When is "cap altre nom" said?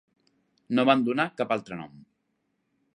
1.43-2.05